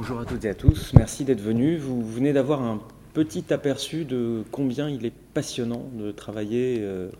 [0.00, 1.78] Bonjour à toutes et à tous, merci d'être venus.
[1.78, 2.80] Vous venez d'avoir un
[3.12, 7.10] petit aperçu de combien il est passionnant de travailler euh,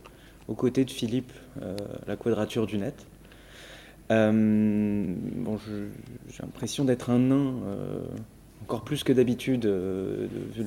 [0.49, 1.31] aux côtés de Philippe,
[1.61, 2.95] euh, la quadrature du net.
[4.11, 7.53] Euh, bon, j'ai l'impression d'être un nain,
[8.63, 10.65] encore plus que d'habitude, vu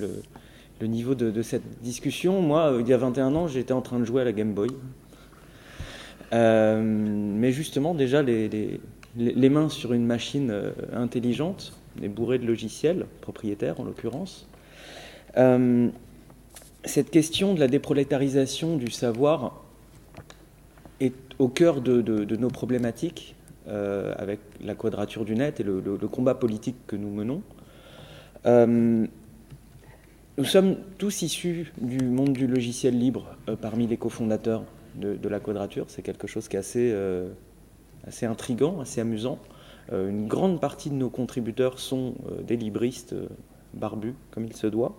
[0.79, 2.43] le, niveau de, cette discussion.
[2.43, 4.69] Moi, il y a 21 ans, j'étais en train de jouer à la Game Boy.
[6.31, 8.79] mais justement, déjà, les,
[9.17, 10.53] les mains sur une machine
[10.93, 14.47] intelligente, des bourrés de logiciels, propriétaires en l'occurrence.
[15.37, 15.89] Euh,
[16.85, 19.63] cette question de la déprolétarisation du savoir
[20.99, 23.35] est au cœur de, nos problématiques
[23.67, 27.41] euh, avec la quadrature du net et le, combat politique que nous menons.
[28.45, 29.07] Euh,
[30.37, 34.63] nous sommes tous issus du monde du logiciel libre parmi les cofondateurs
[34.95, 35.85] de, la quadrature.
[35.87, 36.95] C'est quelque chose qui est assez,
[38.05, 39.37] assez intrigant, assez amusant.
[39.91, 43.27] Euh, une grande partie de nos contributeurs sont euh, des libristes euh,
[43.73, 44.95] barbus, comme il se doit.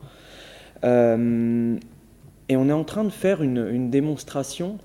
[0.83, 4.78] et on est en train de faire une, démonstration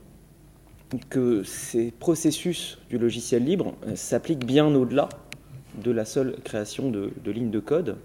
[1.10, 5.10] que ces processus du logiciel libre s'appliquent bien au-delà
[5.84, 7.98] de la seule création de, lignes de code.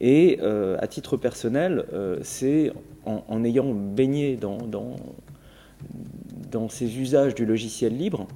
[0.00, 1.86] Et à titre personnel,
[2.22, 2.72] c'est
[3.06, 8.26] en, ayant baigné dans, dans, ces usages du logiciel libre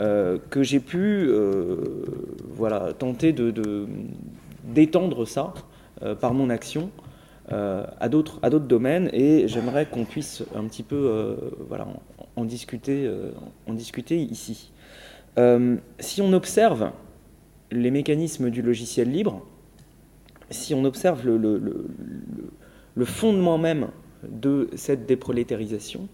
[0.00, 1.76] euh, que j'ai pu euh,
[2.48, 3.52] voilà, tenter de,
[4.64, 5.52] d'étendre ça
[6.02, 6.90] euh, par mon action
[7.52, 11.36] à d'autres à d'autres domaines et j'aimerais qu'on puisse un petit peu
[11.68, 11.88] voilà
[12.36, 13.10] en, discuter
[13.66, 14.70] en discuter ici.
[15.98, 16.92] si on observe
[17.72, 19.44] les mécanismes du logiciel libre,
[20.50, 21.36] si on observe le,
[22.94, 23.88] le, fondement même
[24.22, 26.06] de cette déprolétarisation,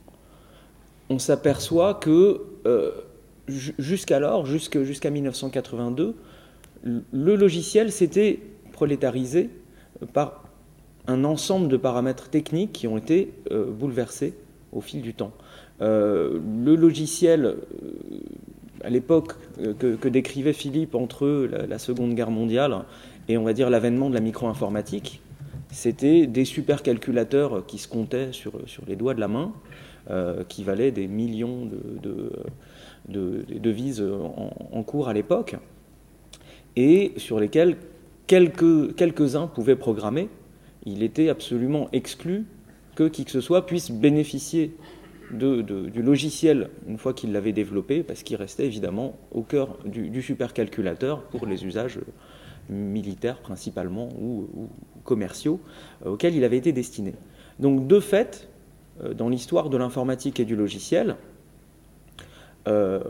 [1.11, 2.41] on s'aperçoit que
[3.49, 6.15] jusqu'alors, jusqu'à 1982,
[6.85, 8.41] le logiciel s'était
[8.73, 9.51] prolétarisé
[10.13, 10.45] par
[11.07, 14.35] un ensemble de paramètres techniques qui ont été euh, bouleversés
[14.73, 15.33] au fil du temps.
[15.81, 17.57] Euh, le logiciel, euh,
[18.83, 19.35] à l'époque
[19.79, 22.85] que, décrivait Philippe entre la, Seconde Guerre mondiale
[23.29, 25.21] et on va dire l'avènement de la micro-informatique,
[25.71, 28.53] c'était des supercalculateurs qui se comptaient sur
[28.87, 29.53] les doigts de la main,
[30.49, 32.31] qui valaient des millions de
[33.09, 35.57] de, devises en, cours à l'époque,
[36.77, 37.77] et sur lesquelles
[38.27, 40.29] quelques, quelques-uns pouvaient programmer.
[40.85, 42.45] Il était absolument exclu
[42.95, 44.77] que qui que ce soit puisse bénéficier
[45.33, 51.23] du logiciel une fois qu'il l'avait développé, parce qu'il restait évidemment au cœur du, supercalculateur
[51.23, 51.99] pour les usages
[52.69, 54.69] militaires principalement ou,
[55.05, 55.61] commerciaux
[56.05, 57.15] euh, auxquels il avait été destiné.
[57.61, 58.56] Donc de fait, euh,
[59.15, 61.17] dans l'histoire de l'informatique et du logiciel,
[62.69, 63.01] euh,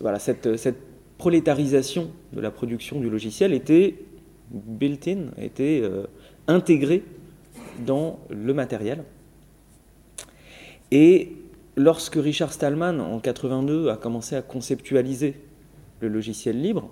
[0.00, 0.78] voilà, cette, cette,
[1.18, 3.94] prolétarisation de la production du logiciel était
[4.50, 6.04] built-in, était euh,
[6.48, 7.04] intégrée
[7.86, 9.04] dans le matériel.
[10.90, 11.32] Et
[11.76, 15.36] lorsque Richard Stallman, en 82, a commencé à conceptualiser
[16.00, 16.90] le logiciel libre,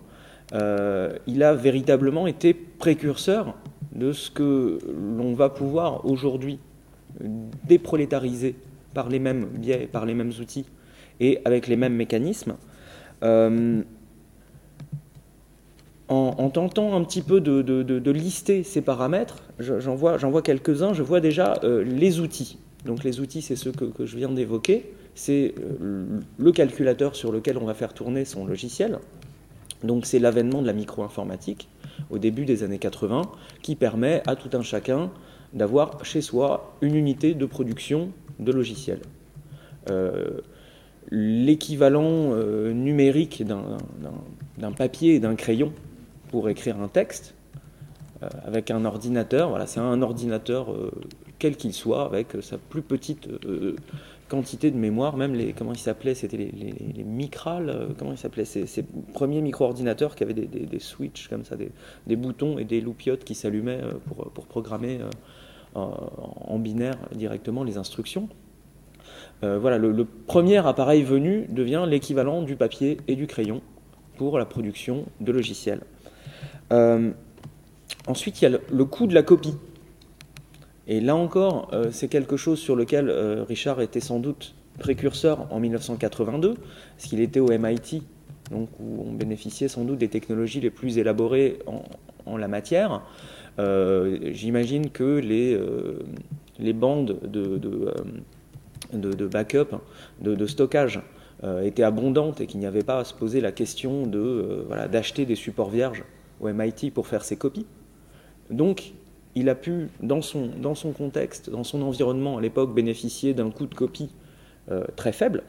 [0.52, 3.56] euh, il a véritablement été précurseur
[3.92, 6.60] de ce que l'on va pouvoir aujourd'hui
[7.64, 8.54] déprolétariser
[8.94, 10.66] par les mêmes biais, par les mêmes outils
[11.20, 12.56] et avec les mêmes mécanismes.
[13.22, 13.82] Euh,
[16.08, 21.20] en, tentant un petit peu de, lister ces paramètres, j'en vois, vois quelques-uns, je vois
[21.20, 22.58] déjà euh, les outils.
[22.84, 24.92] Donc les outils, c'est ceux que, je viens d'évoquer.
[25.14, 26.04] C'est euh,
[26.38, 28.98] le calculateur sur lequel on va faire tourner son logiciel.
[29.84, 31.68] Donc c'est l'avènement de la micro-informatique
[32.10, 33.30] au début des années 80
[33.62, 35.10] qui permet à tout un chacun
[35.52, 39.02] d'avoir chez soi une unité de production de logiciels
[41.10, 45.72] l'équivalent euh, numérique d'un papier et d'un crayon
[46.28, 47.34] pour écrire un texte
[48.22, 49.60] euh, avec un ordinateur.
[49.66, 50.90] C'est un ordinateur euh,
[51.38, 53.26] quel qu'il soit, avec sa plus petite
[54.28, 58.44] quantité de mémoire, même les comment ils s'appelaient, c'était les, les, micrales, comment ils s'appelaient,
[58.44, 58.84] ces, ces,
[59.14, 63.80] premiers micro-ordinateurs qui avaient des, switches comme ça, des, boutons et des loupiotes qui s'allumaient
[64.06, 65.00] pour, programmer
[65.74, 68.28] en binaire directement les instructions.
[69.42, 73.62] Euh, voilà, le, premier appareil venu devient l'équivalent du papier et du crayon
[74.16, 75.80] pour la production de logiciels.
[76.72, 77.10] Euh,
[78.06, 79.54] ensuite, il y a le, coût de la copie.
[80.86, 83.10] Et là encore, euh, c'est quelque chose sur lequel
[83.48, 88.02] Richard était sans doute précurseur en 1982, parce qu'il était au MIT,
[88.50, 93.02] donc où on bénéficiait sans doute des technologies les plus élaborées en, la matière.
[94.32, 95.58] J'imagine que les,
[96.58, 97.58] les bandes de
[98.92, 99.76] de, backup,
[100.20, 101.00] de, stockage
[101.44, 104.64] euh, était abondante et qu'il n'y avait pas à se poser la question de euh,
[104.66, 106.04] voilà, d'acheter des supports vierges
[106.40, 107.66] au MIT pour faire ses copies.
[108.50, 108.92] Donc,
[109.34, 113.50] il a pu, dans son, dans son contexte, dans son environnement à l'époque, bénéficier d'un
[113.50, 114.10] coût de copie
[114.70, 115.44] euh, très faible,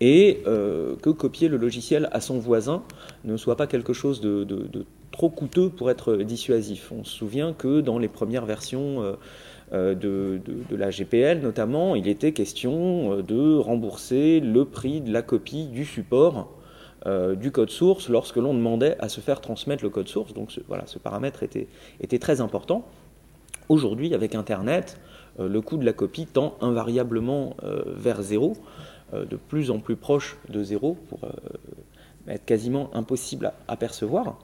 [0.00, 2.82] et euh, que copier le logiciel à son voisin
[3.24, 4.44] ne soit pas quelque chose de,
[5.12, 6.90] trop coûteux pour être dissuasif.
[6.90, 9.16] On se souvient que dans les premières versions
[9.72, 15.22] euh, de, de, la GPL notamment, il était question de rembourser le prix de la
[15.22, 16.48] copie du support
[17.04, 20.34] euh, du code source lorsque l'on demandait à se faire transmettre le code source.
[20.34, 21.66] Donc ce, voilà, ce paramètre était,
[22.00, 22.86] était très important.
[23.68, 25.00] Aujourd'hui, avec Internet,
[25.40, 28.56] euh, le coût de la copie tend invariablement euh, vers zéro,
[29.12, 31.20] de plus en plus proche de zéro, pour
[32.28, 34.38] être quasiment impossible à, percevoir.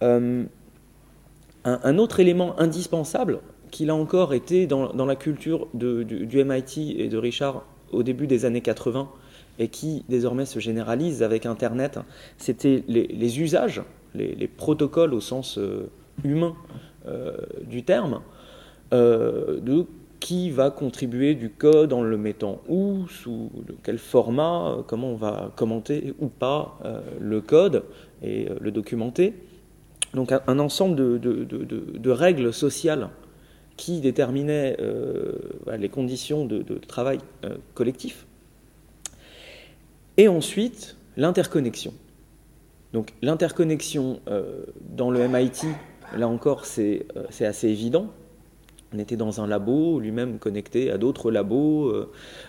[0.00, 3.40] Un, autre élément indispensable,
[3.70, 8.44] qui là encore était dans, la culture du, MIT et de Richard au début des
[8.44, 9.08] années 80,
[9.58, 11.98] et qui désormais se généralise avec Internet,
[12.38, 13.82] c'était les, usages,
[14.14, 15.88] les, protocoles au sens euh,
[16.24, 16.54] humain
[17.06, 18.20] euh, du terme,
[18.92, 19.86] euh, de
[20.20, 23.50] qui va contribuer du code en le mettant où, sous
[23.82, 26.78] quel format, comment on va commenter ou pas
[27.20, 27.84] le code
[28.22, 29.34] et le documenter.
[30.14, 33.10] Donc un, ensemble de, règles sociales
[33.76, 34.76] qui déterminaient
[35.78, 37.18] les conditions de, travail
[37.74, 38.26] collectif
[40.16, 41.92] et ensuite, l'interconnexion.
[42.92, 44.64] Donc l'interconnexion euh,
[44.96, 45.66] dans le MIT,
[46.16, 46.98] là encore, euh,
[47.30, 48.10] c'est assez évident.
[48.94, 51.92] On était dans un labo, lui-même connecté à d'autres labos,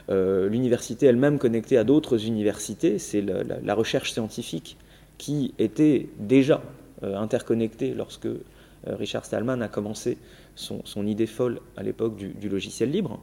[0.09, 2.99] euh, l'université elle-même connectée à d'autres universités.
[2.99, 4.77] C'est la, recherche scientifique
[5.17, 6.61] qui était déjà
[7.01, 8.27] interconnectée lorsque
[8.85, 10.17] Richard Stallman a commencé
[10.55, 13.19] son, idée folle à l'époque du, logiciel libre.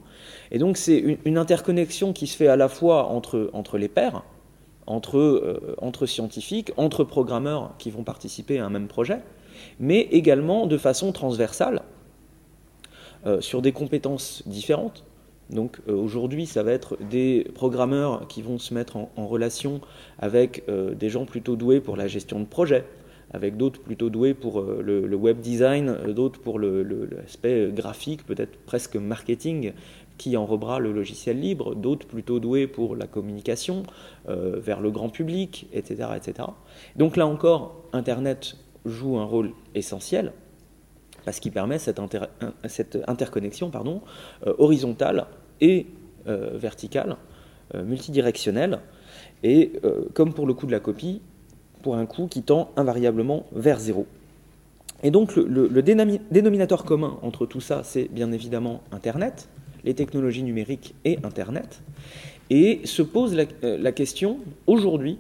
[0.51, 4.23] Et donc c'est une, interconnexion qui se fait à la fois entre, entre les pairs,
[4.87, 9.21] entre, euh, entre scientifiques, entre programmeurs qui vont participer à un même projet,
[9.81, 11.83] mais également de façon transversale
[13.27, 15.05] euh, sur des compétences différentes.
[15.51, 19.81] Donc euh, aujourd'hui, ça va être des programmeurs qui vont se mettre en, relation
[20.19, 22.85] avec des gens plutôt doués pour la gestion de projet,
[23.35, 29.73] avec d'autres plutôt doués pour le, web design, d'autres pour l'aspect graphique, peut-être presque marketing,
[30.19, 33.83] qui enrobera le logiciel libre, d'autres plutôt doués pour la communication
[34.29, 36.49] euh, vers le grand public, etc., etc.
[36.97, 40.33] Donc là encore, Internet joue un rôle essentiel
[41.25, 42.01] parce qu'il permet cette,
[43.07, 44.03] interconnexion pardon,
[44.47, 45.27] euh, horizontale
[45.61, 45.87] et
[46.27, 47.17] euh, verticale,
[47.75, 48.81] multidirectionnelle,
[49.43, 49.73] et
[50.13, 51.23] comme pour le coût de la copie,
[51.85, 54.07] pour un coût qui tend invariablement vers zéro.
[55.05, 59.49] Et donc le dénominateur commun entre tout ça, c'est bien évidemment Internet,
[59.85, 61.83] les technologies numériques et Internet,
[62.51, 65.19] et se pose la, euh, question aujourd'hui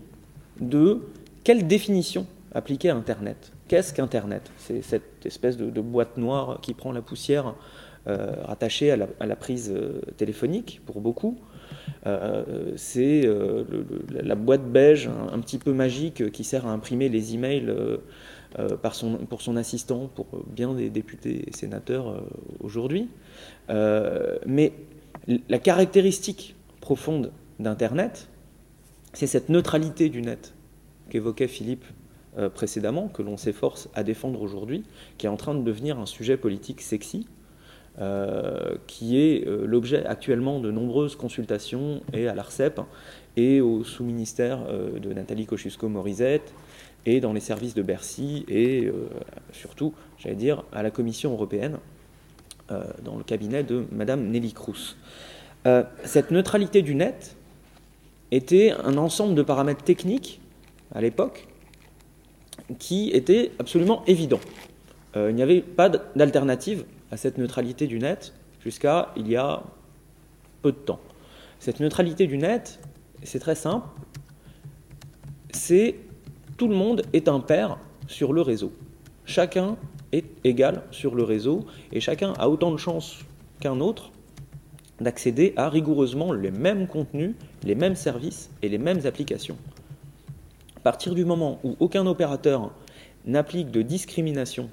[0.61, 1.01] de
[1.43, 3.53] quelle définition appliquer à Internet?
[3.69, 4.51] Qu'est-ce qu'Internet?
[4.59, 7.55] C'est cette espèce de, boîte noire qui prend la poussière
[8.07, 11.39] rattachée à la, prise euh, téléphonique pour beaucoup.
[12.77, 13.29] c'est
[14.11, 17.75] la boîte beige un, petit peu magique qui sert à imprimer les emails
[18.83, 22.23] par son, pour son assistant, pour bien des députés et sénateurs
[22.61, 23.09] aujourd'hui.
[23.71, 24.73] Euh, mais
[25.49, 28.29] la caractéristique profonde d'Internet,
[29.13, 30.55] c'est cette neutralité du net
[31.09, 31.85] qu'évoquait Philippe
[32.37, 34.85] euh, précédemment, que l'on s'efforce à défendre aujourd'hui,
[35.19, 37.27] qui est en train de devenir un sujet politique sexy,
[38.01, 42.81] euh, qui est l'objet actuellement de nombreuses consultations et à l'ARCEP
[43.37, 46.55] et au sous-ministère de Nathalie Kosciusko-Morizette
[47.07, 48.91] et dans les services de Bercy et
[49.53, 51.79] surtout, j'allais dire, à la Commission européenne
[52.71, 54.97] euh, dans le cabinet de Madame Nelly Cruz.
[55.67, 57.37] Euh, cette neutralité du net
[58.31, 60.41] était un ensemble de paramètres techniques
[60.95, 61.47] à l'époque
[62.79, 64.41] qui était absolument évident.
[65.15, 69.63] Euh, il n'y avait pas d'alternative à cette neutralité du net jusqu'à il y a
[70.63, 70.99] peu de temps.
[71.61, 72.81] Cette neutralité du net,
[73.23, 73.87] c'est très simple,
[75.53, 75.95] c'est
[76.57, 77.79] tout le monde est un pair
[78.09, 78.73] sur le réseau.
[79.27, 79.77] Chacun
[80.11, 83.21] est égal sur le réseau et chacun a autant de chances
[83.61, 84.11] qu'un autre
[85.01, 89.57] d'accéder à rigoureusement les mêmes contenus, les mêmes services et les mêmes applications.
[90.77, 92.73] À partir du moment où aucun opérateur
[93.25, 94.69] n'applique de discrimination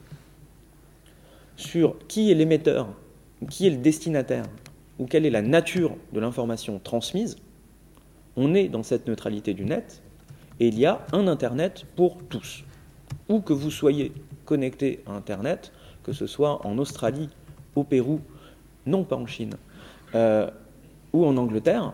[1.61, 2.89] sur qui est l'émetteur,
[3.49, 4.45] qui est le destinataire,
[4.99, 7.37] ou quelle est la nature de l'information transmise,
[8.35, 10.01] on est dans cette neutralité du net
[10.59, 12.63] et il y a un Internet pour tous.
[13.29, 14.11] Où que vous soyez
[14.45, 15.71] connecté à Internet,
[16.03, 17.29] que ce soit en Australie,
[17.75, 18.21] au Pérou,
[18.85, 19.55] non pas en Chine,
[20.15, 20.49] euh,
[21.13, 21.93] ou en Angleterre,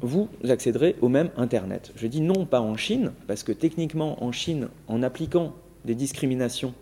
[0.00, 1.92] vous accéderez au même Internet.
[1.94, 5.54] Je dis non pas en Chine, parce que techniquement en Chine, en appliquant
[5.84, 6.74] des discriminations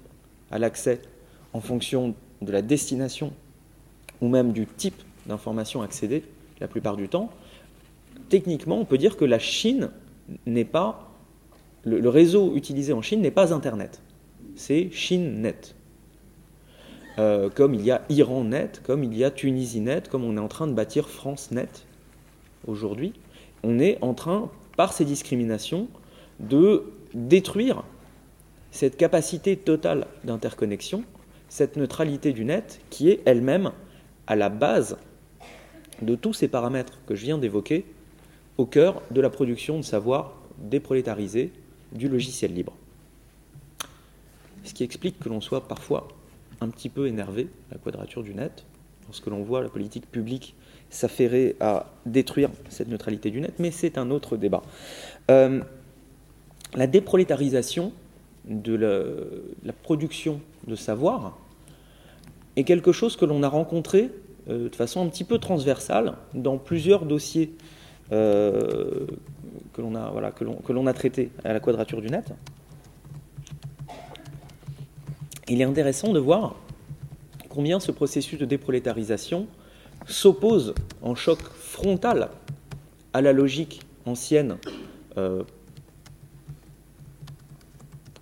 [0.51, 1.01] à l'accès
[1.53, 3.33] en fonction de la destination
[4.21, 6.25] ou même du type d'information accédée
[6.61, 7.31] la plupart du temps,
[8.29, 9.91] techniquement, on peut dire que la Chine
[10.47, 11.11] n'est pas.
[11.85, 14.03] Le, réseau utilisé en Chine n'est pas Internet.
[14.55, 15.75] C'est ChineNet.
[17.19, 20.49] Euh, comme il y a IranNet, comme il y a TunisiNet, comme on est en
[20.49, 21.69] train de bâtir FranceNet
[22.67, 23.15] aujourd'hui,
[23.63, 25.89] on est en train, par ces discriminations,
[26.39, 27.83] de détruire
[28.71, 31.05] cette capacité totale d'interconnexion,
[31.51, 33.73] cette neutralité du net qui est elle-même
[34.27, 34.97] à la base
[36.01, 37.85] de tous ces paramètres que je viens d'évoquer
[38.57, 41.53] au cœur de la production de savoir déprolétarisé
[41.93, 42.73] du logiciel libre.
[44.65, 46.09] Ce qui explique que l'on soit parfois
[46.61, 48.65] un petit peu énervé, la quadrature du net,
[49.07, 50.55] lorsque l'on voit la politique publique
[50.89, 54.63] s'affairer à détruire cette neutralité du net, mais c'est un autre débat.
[55.31, 55.61] Euh,
[56.75, 57.93] la déprolétarisation
[58.51, 58.75] de
[59.63, 61.39] la, production de savoir
[62.57, 64.11] est quelque chose que l'on a rencontré
[64.49, 67.55] euh, de façon un petit peu transversale dans plusieurs dossiers
[68.13, 69.07] euh,
[69.73, 70.33] que l'on a, voilà,
[70.93, 72.33] traités à la quadrature du net.
[75.49, 76.57] Il est intéressant de voir
[77.49, 79.47] combien ce processus de déprolétarisation
[80.07, 82.31] s'oppose en choc frontal
[83.13, 84.59] à la logique ancienne,
[85.17, 85.43] euh,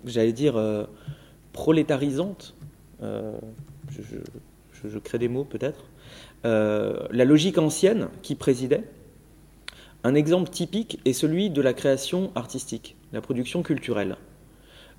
[0.05, 0.61] j'allais dire
[1.53, 2.55] prolétarisante,
[3.01, 4.01] je,
[4.87, 5.85] je, crée des mots peut-être,
[6.45, 8.83] euh, la logique ancienne qui présidait.
[10.03, 14.15] Un exemple typique est celui de la création artistique, la production culturelle.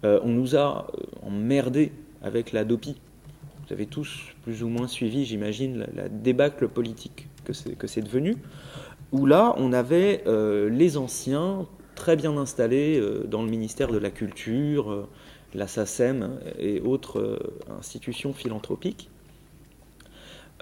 [0.05, 1.93] Euh, on nous a euh, emmerdé
[2.23, 3.01] avec la DOPI.
[3.67, 8.37] Vous avez tous plus ou moins suivi, j'imagine, la, débâcle politique que c'est devenu,
[9.11, 10.23] où là, on avait
[10.71, 11.67] les anciens
[12.01, 15.07] très bien installés dans le ministère de la Culture,
[15.53, 17.39] la SACEM et autres
[17.79, 19.11] institutions philanthropiques,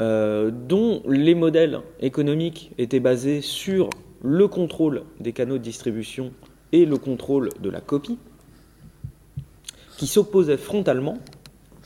[0.00, 3.88] euh, dont les modèles économiques étaient basés sur
[4.20, 6.32] le contrôle des canaux de distribution
[6.72, 8.18] et le contrôle de la copie,
[9.96, 11.18] qui s'opposaient frontalement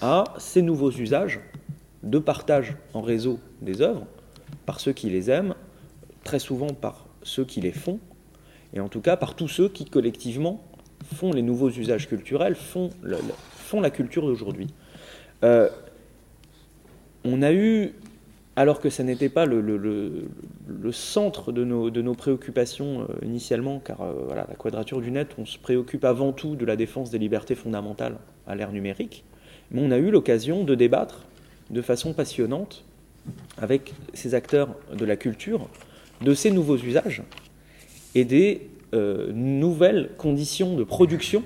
[0.00, 1.40] à ces nouveaux usages
[2.02, 4.06] de partage en réseau des œuvres
[4.64, 5.54] par ceux qui les aiment,
[6.25, 8.00] très souvent par ceux qui les font,
[8.74, 10.62] et en tout cas par tous ceux qui collectivement
[11.14, 12.90] font les nouveaux usages culturels, font,
[13.80, 14.68] la culture d'aujourd'hui.
[15.44, 15.68] Euh,
[17.24, 17.94] on a eu
[18.54, 20.28] alors que ça n'était pas le,
[20.92, 26.04] centre de nos, préoccupations euh, initialement, car euh, la quadrature du net, on se préoccupe
[26.04, 29.24] avant tout de la défense des libertés fondamentales à l'ère numérique,
[29.70, 31.22] mais on a eu l'occasion de débattre
[31.70, 32.84] de façon passionnante
[33.56, 35.68] avec ces acteurs de la culture
[36.20, 37.22] de ces nouveaux usages
[38.14, 41.42] et des euh, nouvelles conditions de production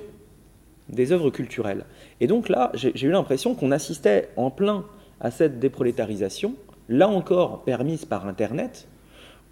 [0.89, 1.85] des œuvres culturelles.
[2.21, 4.85] Et donc là, j'ai eu l'impression qu'on assistait en plein
[5.21, 6.55] à cette déprolétarisation,
[6.89, 8.89] là encore permise par Internet,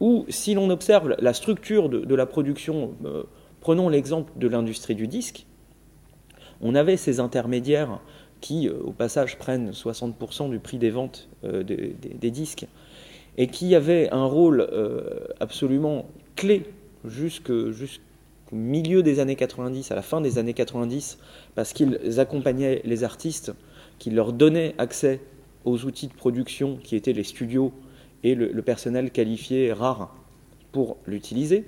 [0.00, 3.22] où si l'on observe la structure de, la production, euh,
[3.60, 5.46] prenons l'exemple de l'industrie du disque,
[6.60, 8.00] on avait ces intermédiaires
[8.40, 12.66] qui, euh, au passage, prennent 60% du prix des ventes des, disques,
[13.36, 14.68] et qui avaient un rôle
[15.40, 16.06] absolument
[16.36, 16.64] clé
[17.04, 17.70] jusqu'au
[18.52, 21.18] milieu des années 90, à la fin des années 90,
[21.54, 23.52] parce qu'ils accompagnaient les artistes,
[23.98, 25.20] qu'ils leur donnaient accès
[25.64, 27.72] aux outils de production qui étaient les studios
[28.22, 30.14] et le, personnel qualifié rare
[30.72, 31.64] pour l'utiliser.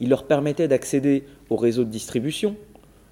[0.00, 2.56] Il leur permettait d'accéder au réseau de distribution,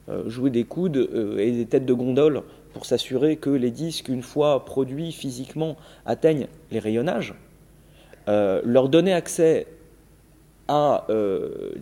[0.08, 2.42] euh, jouer des coudes euh, et des têtes de gondole
[2.72, 7.34] pour s'assurer que les disques, une fois produits physiquement, atteignent les rayonnages,
[8.28, 9.66] euh, leur donner accès
[10.68, 11.06] à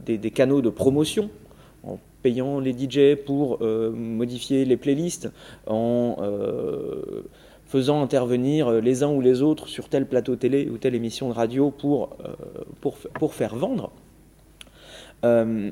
[0.07, 1.31] des, des, canaux de promotion
[1.85, 5.31] en payant les DJ pour modifier les playlists,
[5.67, 6.17] en
[7.73, 11.31] faisant intervenir euh, les uns ou les autres sur tel plateau télé ou telle émission
[11.31, 13.91] de radio pour, euh, faire vendre.
[15.25, 15.71] Euh,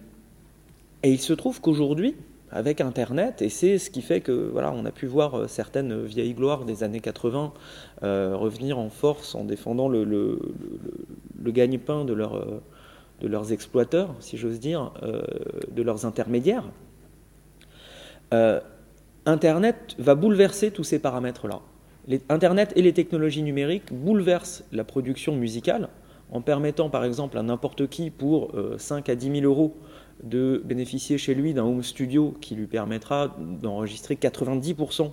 [1.02, 2.14] et il se trouve qu'aujourd'hui,
[2.50, 6.32] avec Internet, et c'est ce qui fait que voilà, on a pu voir certaines vieilles
[6.32, 7.52] gloires des années 80
[8.02, 10.38] revenir en force en défendant le,
[11.46, 12.44] gagne-pain de, leur,
[13.20, 14.92] de leurs exploiteurs, si j'ose dire,
[15.70, 16.64] de leurs intermédiaires.
[19.26, 21.60] Internet va bouleverser tous ces paramètres-là.
[22.28, 25.88] Internet et les technologies numériques bouleversent la production musicale
[26.32, 29.76] en permettant par exemple à n'importe qui pour 5 euh, à 10 000 euros
[30.22, 35.10] de bénéficier chez lui d'un home studio qui lui permettra d'enregistrer 90%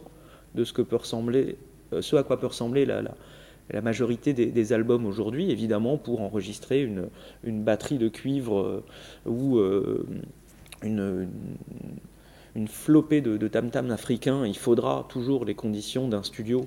[0.56, 1.58] de ce, que peut ressembler,
[1.94, 3.02] euh, ce à quoi peut ressembler la,
[3.82, 8.84] majorité des, albums aujourd'hui, évidemment pour enregistrer une, batterie de cuivre euh,
[9.26, 9.60] ou
[10.84, 11.28] une,
[12.56, 16.66] une flopée de, tam-tam africains, il faudra toujours les conditions d'un studio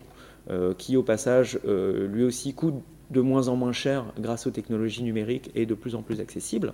[0.78, 5.50] qui, au passage, lui aussi coûte de moins en moins cher grâce aux technologies numériques
[5.54, 6.73] et de plus en plus accessible.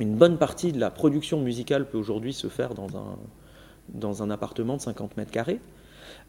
[0.00, 4.80] Une bonne partie de la production musicale peut aujourd'hui se faire dans un, appartement de
[4.80, 5.60] 50 mètres carrés.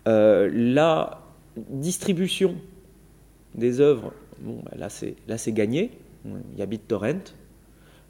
[0.06, 1.21] la
[1.58, 2.56] distribution
[3.56, 5.92] des œuvres, bon, bah, là c'est gagné,
[6.26, 7.34] il y a BitTorrent.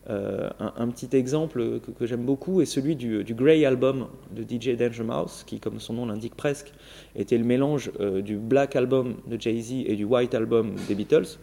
[0.09, 5.03] Euh, un, petit exemple que, j'aime beaucoup est celui du, Grey Album de DJ Danger
[5.03, 6.73] Mouse, qui, comme son nom l'indique presque,
[7.15, 11.37] était le mélange euh, du Black Album de Jay-Z et du White Album des Beatles.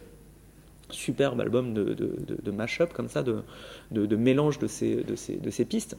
[0.91, 5.95] Superbe album de, mash-up comme ça, de, mélange de ces, de ces pistes.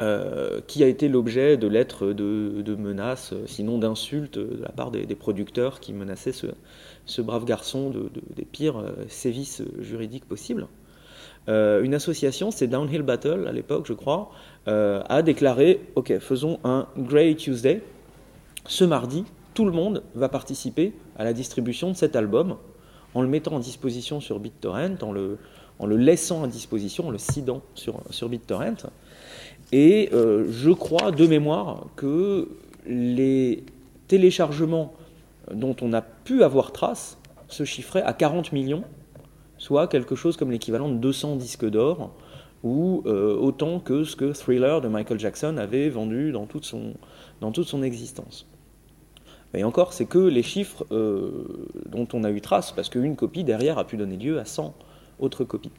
[0.00, 5.14] Euh, qui a été l'objet de lettres de, menaces, sinon d'insultes, de la part des,
[5.14, 10.68] producteurs qui menaçaient ce, brave garçon de, des pires euh, sévices juridiques possibles.
[11.50, 14.30] Euh, une association, c'est Downhill Battle à l'époque, je crois,
[14.66, 17.82] a déclaré Ok, faisons un Grey Tuesday.
[18.66, 22.56] Ce mardi, tout le monde va participer à la distribution de cet album
[23.14, 25.38] en le mettant en disposition sur BitTorrent, en le,
[25.96, 28.90] laissant à disposition, en le sidant sur, BitTorrent.
[29.72, 32.48] Et euh, je crois de mémoire que
[32.86, 33.64] les
[34.08, 34.94] téléchargements
[35.52, 38.84] dont on a pu avoir trace se chiffraient à 40 millions,
[39.58, 42.12] soit quelque chose comme l'équivalent de 200 disques d'or,
[42.62, 47.82] ou euh, autant que ce que Thriller de Michael Jackson avait vendu dans toute son
[47.82, 48.46] existence.
[49.54, 51.44] Et encore, c'est que les chiffres euh,
[51.86, 54.74] dont on a eu trace, parce qu'une copie derrière a pu donner lieu à 100
[55.18, 55.72] autres copies.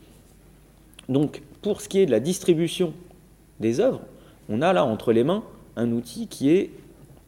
[1.07, 2.93] Donc, pour ce qui est de la distribution
[3.59, 4.01] des œuvres,
[4.49, 5.43] on a là entre les mains
[5.77, 6.71] un outil qui est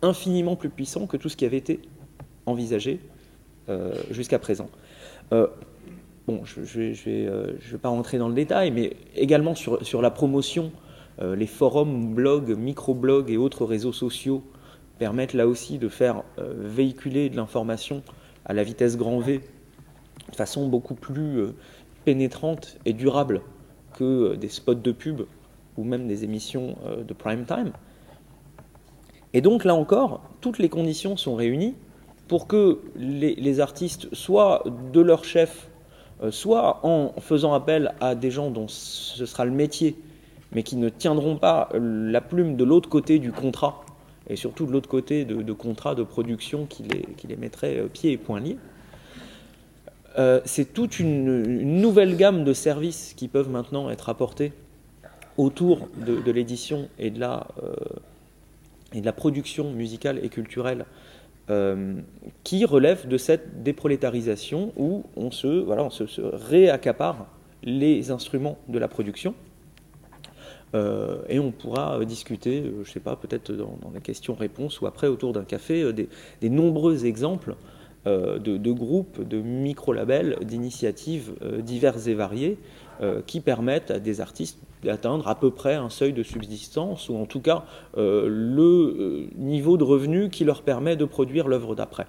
[0.01, 1.79] infiniment plus puissant que tout ce qui avait été
[2.45, 2.99] envisagé
[3.69, 4.69] euh, jusqu'à présent.
[5.31, 5.47] Euh,
[6.27, 6.93] bon, je ne
[7.71, 10.71] vais, pas rentrer dans le détail, mais également sur, sur la promotion,
[11.21, 14.43] les forums, blogs, microblogs et autres réseaux sociaux
[14.99, 18.03] permettent là aussi de faire véhiculer de l'information
[18.45, 19.41] à la vitesse grand V
[20.31, 21.47] de façon beaucoup plus
[22.05, 23.41] pénétrante et durable
[23.93, 25.21] que des spots de pub
[25.77, 27.71] ou même des émissions euh, de prime time.
[29.33, 31.75] Et donc là encore, toutes les conditions sont réunies
[32.27, 35.69] pour que les, artistes, soit de leur chef,
[36.21, 39.95] euh, soit en faisant appel à des gens dont ce sera le métier,
[40.51, 43.82] mais qui ne tiendront pas la plume de l'autre côté du contrat,
[44.29, 48.11] et surtout de l'autre côté de, contrats de production qui les, les mettrait euh, pieds
[48.11, 48.57] et poings liés.
[50.45, 54.53] c'est toute une, nouvelle gamme de services qui peuvent maintenant être apportés
[55.37, 57.73] autour de, l'édition et, de la, euh,
[58.93, 60.85] et de la production musicale et culturelle
[61.49, 61.95] euh,
[62.43, 67.27] qui relève de cette déprolétarisation où on se, voilà, on se, réaccapare
[67.63, 69.33] les instruments de la production.
[70.75, 75.07] Euh, et on pourra discuter, je ne sais pas, peut-être dans, la question-réponse ou après
[75.07, 77.55] autour d'un café, des, nombreux exemples
[78.05, 82.57] de, groupes, de micro-labels, d'initiatives diverses et variées
[83.27, 87.25] qui permettent à des artistes d'atteindre à peu près un seuil de subsistance, ou en
[87.25, 87.65] tout cas
[87.97, 92.07] euh, le euh, niveau de revenu qui leur permet de produire l'œuvre d'après.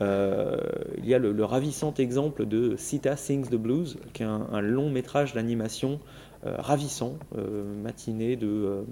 [0.00, 0.56] Euh,
[0.98, 4.90] il y a le, ravissant exemple de Sita Sings the Blues, qui est un, long
[4.90, 6.00] métrage d'animation
[6.44, 7.14] ravissant,
[7.82, 8.84] matinée de,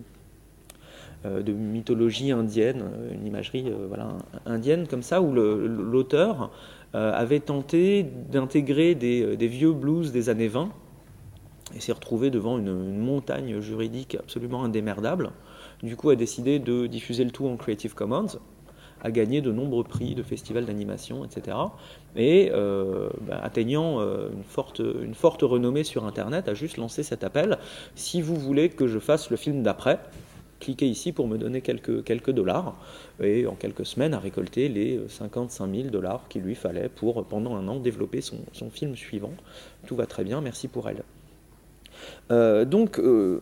[1.25, 3.73] de mythologie indienne, une imagerie
[4.47, 6.51] indienne comme ça, où l'auteur
[6.93, 10.71] avait tenté d'intégrer des, des, vieux blues des années 20
[11.75, 15.33] et s'est retrouvé devant une, montagne juridique absolument indémerdable.
[15.83, 18.39] Du coup, a décidé de diffuser le tout en Creative Commons,
[19.03, 21.57] a gagné de nombreux prix de festivals d'animation, etc.
[22.17, 27.59] Et euh, bah, atteignant euh, une, forte, renommée sur Internet, a juste lancé cet appel.
[27.95, 29.99] Si vous voulez que je fasse le film d'après,
[30.61, 32.77] cliquez ici pour me donner quelques, dollars.
[33.23, 37.57] Et en quelques semaines, a récolté les 55 000 dollars qu'il lui fallait pour, pendant
[37.57, 38.39] un an, développer son,
[38.71, 39.33] film suivant.
[39.87, 41.03] Tout va très bien, merci pour elle.
[42.31, 43.41] Euh, donc, euh,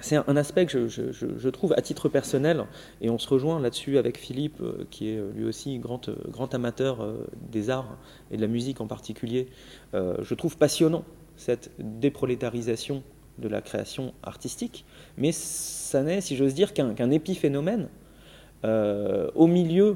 [0.00, 2.64] c'est un aspect que je, trouve à titre personnel,
[3.00, 7.14] et on se rejoint là-dessus avec Philippe, euh, qui est lui aussi grand, grand amateur
[7.50, 7.96] des arts
[8.30, 9.48] et de la musique en particulier.
[9.94, 11.04] je trouve passionnant
[11.36, 13.02] cette déprolétarisation
[13.38, 14.84] de la création artistique,
[15.16, 17.88] mais ça n'est, si j'ose dire, qu'un épiphénomène
[18.64, 19.94] au milieu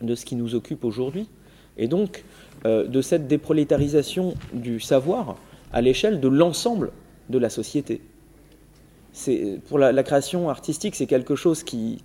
[0.00, 1.28] de ce qui nous occupe aujourd'hui,
[1.76, 2.24] et donc
[2.64, 5.36] de cette déprolétarisation du savoir
[5.72, 6.92] à l'échelle de l'ensemble
[7.28, 8.00] de la société.
[9.68, 12.02] Pour la, création artistique, c'est quelque chose qui,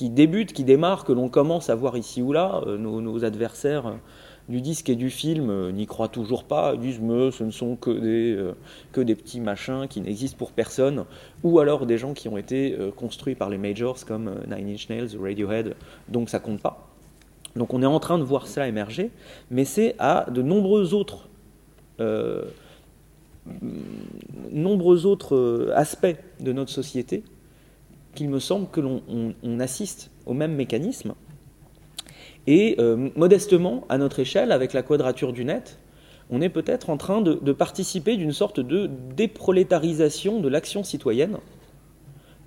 [0.00, 2.62] débute, qui démarre, que l'on commence à voir ici ou là.
[2.66, 3.94] Euh, nos, adversaires
[4.48, 7.76] du disque et du film euh, n'y croient toujours pas, disent mais ce ne sont
[7.76, 8.52] que des, euh,
[8.92, 11.04] que des petits machins qui n'existent pour personne,
[11.42, 14.88] ou alors des gens qui ont été euh, construits par les majors comme Nine Inch
[14.88, 15.74] Nails, Radiohead,
[16.08, 16.88] donc ça compte pas.
[17.56, 19.10] Donc on est en train de voir ça émerger,
[19.50, 21.28] mais c'est à de nombreux autres,
[24.86, 27.24] nombreux autres aspects de notre société
[28.14, 31.14] qu'il me semble que l'on assiste au même mécanisme
[32.46, 35.78] et euh, modestement, à notre échelle, avec la quadrature du net,
[36.30, 41.38] on est peut-être en train de, participer d'une sorte de déprolétarisation de l'action citoyenne,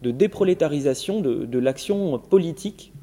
[0.01, 2.93] de déprolétarisation de, l'action politique,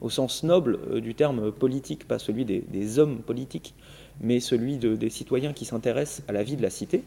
[0.00, 3.74] au sens noble euh, du terme politique, pas celui des, hommes politiques,
[4.20, 7.02] mais celui des citoyens qui s'intéressent à la vie de la cité.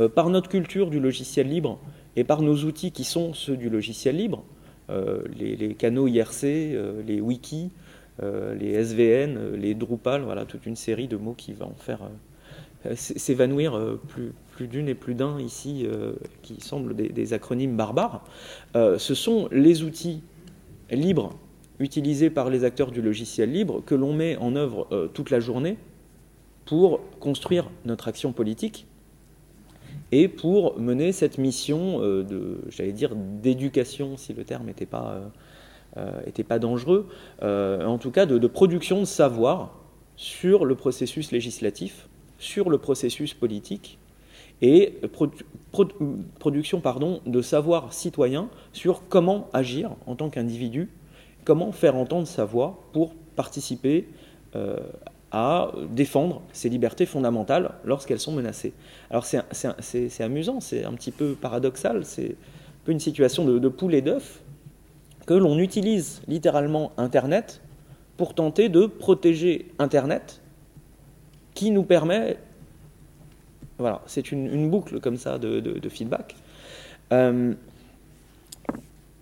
[0.00, 1.78] Euh, par notre culture du logiciel libre
[2.16, 4.44] et par nos outils qui sont ceux du logiciel libre,
[5.38, 6.42] les, les, canaux IRC,
[7.06, 7.70] les wikis,
[8.22, 12.00] euh, les SVN, euh, les Drupal, voilà, toute une série de mots qui en faire
[12.84, 13.80] euh, s'évanouir
[14.50, 15.86] plus d'une et plus d'un ici,
[16.42, 18.24] qui semblent des, acronymes barbares.
[18.74, 20.20] ce sont les outils
[20.90, 21.30] libres
[21.78, 25.78] utilisés par les acteurs du logiciel libre que l'on met en œuvre toute la journée
[26.64, 28.86] pour construire notre action politique
[30.12, 35.32] et pour mener cette mission de, j'allais dire, d'éducation, si le terme n'était pas
[35.96, 37.08] n'était euh, pas dangereux,
[37.42, 39.78] euh, en tout cas de, production de savoir
[40.16, 43.98] sur le processus législatif, sur le processus politique,
[44.60, 45.00] et
[46.38, 50.88] production pardon, de savoir citoyen sur comment agir en tant qu'individu,
[51.44, 54.08] comment faire entendre sa voix pour participer
[54.54, 54.78] euh,
[55.32, 58.74] à défendre ses libertés fondamentales lorsqu'elles sont menacées.
[59.10, 63.68] Alors c'est amusant, c'est un petit peu paradoxal, c'est un peu une situation de, de
[63.68, 64.42] poule et d'œuf,
[65.26, 67.62] que l'on utilise littéralement Internet
[68.16, 70.40] pour tenter de protéger Internet
[71.54, 72.38] qui nous permet...
[73.78, 76.36] Voilà, c'est une, boucle comme ça de, feedback.
[77.12, 77.54] Euh,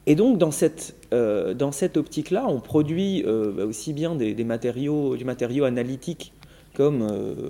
[0.07, 5.17] et donc dans cette, euh, cette optique-là, on produit euh, bah, aussi bien des, matériaux,
[5.17, 6.33] du matériau analytique
[6.75, 7.03] comme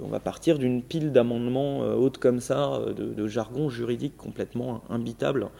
[0.02, 5.50] on va partir d'une pile d'amendements hautes comme ça, de, de, jargon juridique complètement imbitable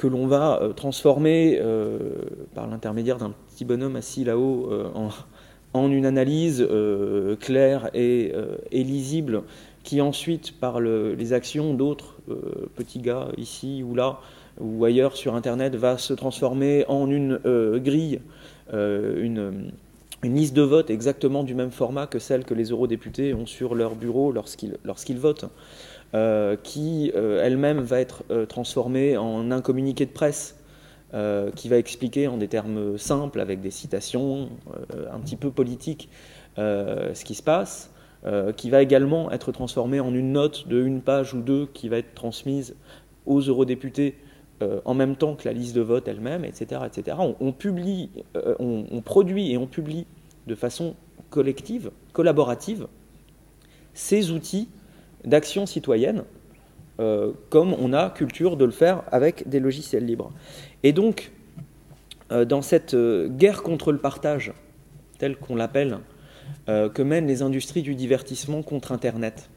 [0.00, 2.14] que l'on va euh, transformer euh,
[2.54, 4.88] par l'intermédiaire d'un petit bonhomme assis là-haut euh,
[5.74, 6.66] en, une analyse
[7.38, 8.32] claire et,
[8.72, 9.42] lisible
[9.84, 12.16] qui ensuite, par les actions d'autres
[12.74, 14.18] petits gars ici ou là
[14.60, 17.38] ou ailleurs sur Internet, va se transformer en une
[17.78, 18.20] grille,
[18.72, 19.72] une,
[20.22, 23.74] une, liste de vote exactement du même format que celle que les eurodéputés ont sur
[23.74, 25.46] leur bureau lorsqu'ils votent.
[26.12, 30.56] Euh, qui euh, elle-même va être euh, transformée en un communiqué de presse
[31.56, 34.48] qui va expliquer en des termes simples, avec des citations
[35.12, 36.08] un petit peu politiques,
[36.56, 37.90] ce qui se passe,
[38.56, 41.96] qui va également être transformé en une note de une page ou deux qui va
[41.96, 42.76] être transmise
[43.26, 44.14] aux eurodéputés
[44.84, 46.82] en même temps que la liste de vote elle-même, etc.
[46.86, 47.16] etc.
[47.40, 48.10] On, publie,
[48.58, 50.06] on, produit et on publie
[50.46, 50.94] de façon
[51.30, 52.86] collective, collaborative,
[53.94, 54.68] ces outils
[55.24, 56.24] d'action citoyenne,
[57.00, 60.32] euh, comme on a culture de le faire avec des logiciels libres.
[60.82, 61.32] Et donc,
[62.30, 64.52] euh, dans cette euh, guerre contre le partage,
[65.18, 65.98] telle qu'on l'appelle,
[66.66, 69.50] que mènent les industries du divertissement contre Internet,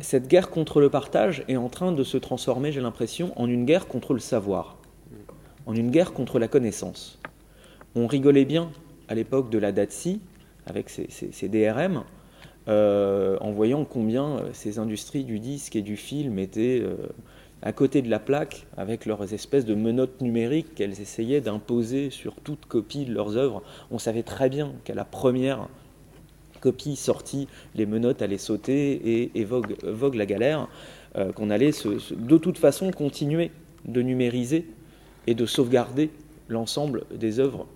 [0.00, 3.64] cette guerre contre le partage est en train de se transformer, j'ai l'impression, en une
[3.64, 4.76] guerre contre le savoir,
[5.66, 7.18] en une guerre contre la connaissance.
[7.94, 8.70] On rigolait bien
[9.08, 10.20] à l'époque de la DATSI,
[10.66, 12.04] avec ses DRM,
[12.68, 16.94] euh, en voyant combien euh, ces industries du disque et du film étaient euh,
[17.62, 22.36] à côté de la plaque avec leurs espèces de menottes numériques qu'elles essayaient d'imposer sur
[22.36, 23.62] toute copie de leurs œuvres.
[23.90, 25.68] On savait très bien qu'à la première
[26.60, 30.68] copie sortie, les menottes allaient sauter et, vogue, la galère,
[31.34, 33.50] qu'on allait de toute façon continuer
[33.86, 34.66] de numériser
[35.26, 36.10] et de sauvegarder
[36.48, 37.66] l'ensemble des œuvres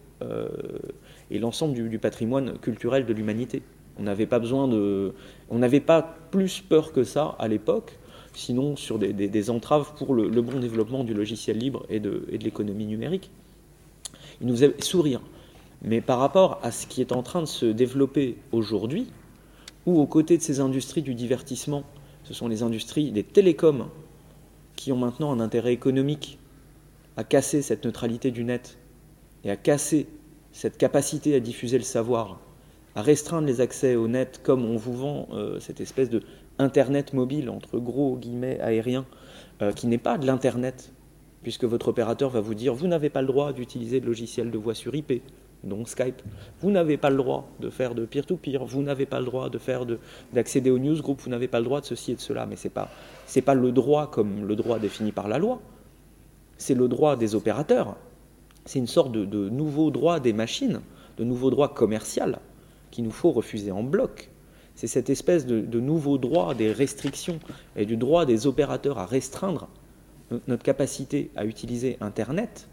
[1.31, 3.63] et l'ensemble du patrimoine culturel de l'humanité.
[3.99, 5.13] On n'avait pas besoin de,
[5.51, 7.99] on n'avait pas plus peur que ça à l'époque,
[8.35, 13.31] sinon sur des, entraves pour le, bon développement du logiciel libre et de, l'économie numérique.
[14.41, 15.21] Il nous faisait sourire.
[15.83, 19.09] Mais par rapport à ce qui est en train de se développer aujourd'hui,
[19.87, 21.85] où aux côtés de ces industries du divertissement,
[22.23, 23.89] ce sont les industries des télécoms
[24.77, 26.39] qui ont maintenant un intérêt économique
[27.17, 28.79] à casser cette neutralité du net
[29.45, 30.07] et à casser
[30.53, 32.41] cette capacité à diffuser le savoir
[32.95, 36.23] à restreindre les accès au net comme on vous vend euh, cette espèce de
[36.59, 39.07] Internet mobile, entre gros guillemets aériens,
[39.61, 40.93] euh, qui n'est pas de l'Internet,
[41.43, 44.59] puisque votre opérateur va vous dire vous n'avez pas le droit d'utiliser le logiciel de
[44.59, 45.23] voix sur IP,
[45.65, 46.23] dont Skype.
[46.61, 49.59] Vous n'avez pas le droit de faire de peer-to-peer, vous n'avez pas le droit de
[49.59, 49.87] faire
[50.33, 52.47] d'accéder aux newsgroups, vous n'avez pas le droit de ceci et de cela.
[52.47, 52.89] Mais ce n'est pas,
[53.45, 55.61] pas le droit comme le droit défini par la loi,
[56.59, 57.97] c'est le droit des opérateurs.
[58.65, 60.81] C'est une sorte de, nouveau droit des machines,
[61.19, 62.39] de nouveau droit commercial
[62.91, 64.31] qu'il nous faut refuser en bloc.
[64.75, 67.39] C'est cette espèce de, de nouveau droit des restrictions
[67.77, 69.69] et du droit des opérateurs à restreindre
[70.49, 72.69] notre capacité à utiliser Internet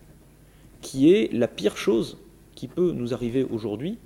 [0.82, 2.18] qui est la pire chose
[2.56, 3.98] qui peut nous arriver aujourd'hui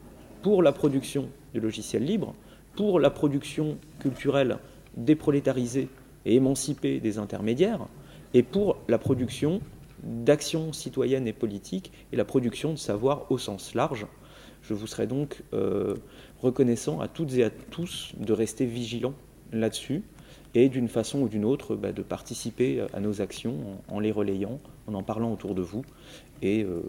[0.41, 2.35] pour la production du logiciel libre,
[2.75, 4.57] pour la production culturelle
[4.97, 5.87] déprolétarisée
[6.25, 7.87] et émancipée des intermédiaires,
[8.33, 9.61] et pour la production
[10.03, 14.05] d'actions citoyennes et politiques et la production de savoir au sens large.
[14.61, 15.95] Je vous serais donc euh,
[16.41, 19.13] reconnaissant à toutes et à tous de rester vigilants
[19.51, 20.03] là-dessus
[20.53, 24.59] et d'une façon ou d'une autre bah, de participer à nos actions en, les relayant,
[24.87, 25.83] en en parlant autour de vous
[26.41, 26.81] et euh,